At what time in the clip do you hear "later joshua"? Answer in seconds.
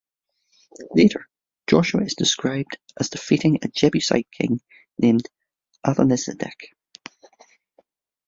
0.95-2.01